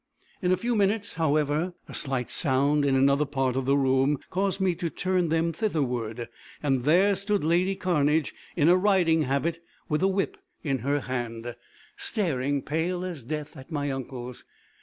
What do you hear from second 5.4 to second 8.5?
thitherward. There stood lady Cairnedge,